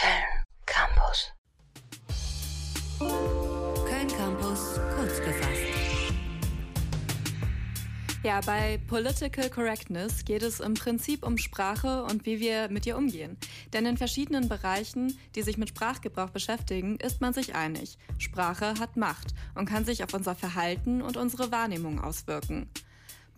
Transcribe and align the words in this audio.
Köln 0.00 0.24
Campus. 0.64 1.30
Köln 2.98 4.08
Campus 4.08 4.80
kurz 4.96 5.18
gefasst. 5.20 5.60
Ja, 8.22 8.40
bei 8.40 8.80
Political 8.86 9.50
Correctness 9.50 10.24
geht 10.24 10.42
es 10.42 10.60
im 10.60 10.72
Prinzip 10.72 11.26
um 11.26 11.36
Sprache 11.36 12.04
und 12.04 12.24
wie 12.24 12.40
wir 12.40 12.70
mit 12.70 12.86
ihr 12.86 12.96
umgehen. 12.96 13.36
Denn 13.74 13.84
in 13.84 13.98
verschiedenen 13.98 14.48
Bereichen, 14.48 15.18
die 15.34 15.42
sich 15.42 15.58
mit 15.58 15.68
Sprachgebrauch 15.68 16.30
beschäftigen, 16.30 16.96
ist 16.96 17.20
man 17.20 17.34
sich 17.34 17.54
einig. 17.54 17.98
Sprache 18.16 18.78
hat 18.80 18.96
Macht 18.96 19.34
und 19.54 19.68
kann 19.68 19.84
sich 19.84 20.02
auf 20.02 20.14
unser 20.14 20.34
Verhalten 20.34 21.02
und 21.02 21.18
unsere 21.18 21.52
Wahrnehmung 21.52 22.00
auswirken. 22.00 22.70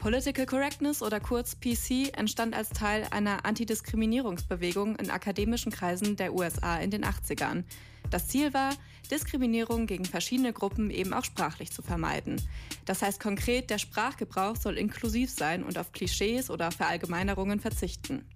Political 0.03 0.47
Correctness 0.47 1.01
oder 1.01 1.21
kurz 1.21 1.55
PC 1.55 2.19
entstand 2.19 2.57
als 2.57 2.71
Teil 2.71 3.07
einer 3.13 3.47
Antidiskriminierungsbewegung 3.47 4.97
in 4.97 5.11
akademischen 5.11 5.71
Kreisen 5.71 6.17
der 6.17 6.35
USA 6.35 6.79
in 6.79 6.91
den 6.91 7.05
80ern. 7.05 7.63
Das 8.11 8.27
Ziel 8.27 8.53
war, 8.53 8.71
Diskriminierung 9.13 9.87
gegen 9.87 10.05
verschiedene 10.05 10.53
Gruppen 10.53 10.91
eben 10.91 11.13
auch 11.13 11.25
sprachlich 11.25 11.71
zu 11.71 11.83
vermeiden. 11.83 12.43
Das 12.85 13.01
heißt 13.01 13.21
konkret, 13.21 13.71
der 13.71 13.79
Sprachgebrauch 13.79 14.57
soll 14.57 14.77
inklusiv 14.77 15.31
sein 15.31 15.63
und 15.63 15.79
auf 15.79 15.93
Klischees 15.93 16.51
oder 16.51 16.73
Verallgemeinerungen 16.73 17.61
verzichten. 17.61 18.27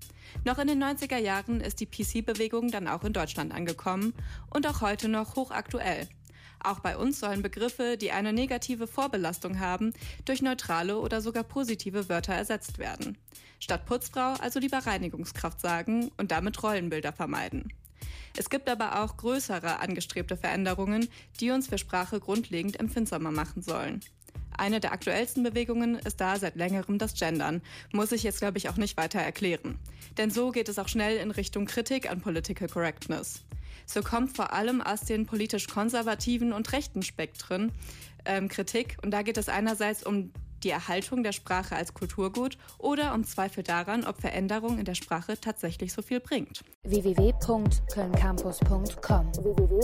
Noch 0.45 0.61
in 0.61 0.69
den 0.69 0.81
90er 0.81 1.19
Jahren 1.19 1.61
ist 1.61 1.81
die 1.81 1.87
PC-Bewegung 1.87 2.71
dann 2.71 2.87
auch 2.87 3.03
in 3.03 3.13
Deutschland 3.13 3.53
angekommen 3.53 4.15
und 4.51 4.69
auch 4.69 4.83
heute 4.83 5.09
noch 5.09 5.35
hochaktuell. 5.35 6.09
Auch 6.61 6.81
bei 6.81 6.97
uns 6.97 7.21
sollen 7.21 7.43
Begriffe, 7.43 7.97
die 7.97 8.13
eine 8.13 8.33
negative 8.33 8.87
Vorbelastung 8.87 9.61
haben, 9.61 9.93
durch 10.25 10.43
neutrale 10.43 10.99
oder 10.99 11.21
sogar 11.21 11.45
positive 11.45 12.09
Wörter 12.09 12.35
ersetzt 12.35 12.79
werden. 12.79 13.19
Statt 13.61 13.87
Putzfrau 13.87 14.35
also 14.41 14.59
lieber 14.59 14.79
Reinigungskraft 14.79 15.61
sagen 15.61 16.11
und 16.17 16.31
damit 16.31 16.63
Rollenbilder 16.63 17.13
vermeiden. 17.13 17.73
Es 18.37 18.51
gibt 18.51 18.69
aber 18.69 19.03
auch 19.03 19.17
größere 19.17 19.81
angestrebte 19.81 20.37
Veränderungen, 20.37 21.09
die 21.41 21.51
uns 21.51 21.69
für 21.69 21.79
Sprache 21.79 22.21
grundlegend 22.21 22.79
empfindsamer 22.79 23.31
machen 23.31 23.63
sollen. 23.63 24.01
Eine 24.59 24.81
der 24.81 24.93
aktuellsten 24.93 25.43
Bewegungen 25.43 25.97
ist 25.97 26.21
da 26.21 26.39
seit 26.39 26.57
längerem 26.57 26.99
das 26.99 27.15
Gendern. 27.15 27.63
Muss 27.93 28.13
ich 28.13 28.23
jetzt, 28.23 28.39
glaube 28.39 28.59
ich, 28.59 28.69
auch 28.69 28.77
nicht 28.77 28.97
weiter 28.97 29.21
erklären. 29.21 29.79
Denn 30.17 30.31
so 30.31 30.51
geht 30.51 30.69
es 30.69 30.79
auch 30.79 30.89
schnell 30.89 31.19
in 31.19 31.31
Richtung 31.31 31.67
Kritik 31.67 32.11
an 32.11 32.21
Political 32.21 32.69
Correctness. 32.69 33.45
So 33.85 34.03
kommt 34.03 34.37
vor 34.37 34.53
allem 34.53 34.81
aus 34.81 35.03
den 35.03 35.27
politisch 35.27 35.69
konservativen 35.69 36.53
und 36.53 36.73
rechten 36.73 37.03
Spektren 37.03 37.73
ähm, 38.25 38.49
Kritik. 38.49 38.97
Und 39.03 39.11
da 39.11 39.23
geht 39.23 39.39
es 39.39 39.49
einerseits 39.49 40.05
um 40.05 40.33
die 40.63 40.71
Erhaltung 40.71 41.23
der 41.23 41.33
Sprache 41.33 41.77
als 41.77 41.93
Kulturgut 41.95 42.59
oder 42.79 43.15
um 43.15 43.25
Zweifel 43.25 43.63
daran, 43.63 44.05
ob 44.05 44.21
Veränderung 44.21 44.79
in 44.79 44.85
der 44.85 44.95
Sprache 44.95 45.41
tatsächlich 45.41 45.93
so 45.93 46.03
viel 46.03 46.21
bringt. 46.21 46.63
www.kölncampus.com 46.85 49.33
www 49.35 49.77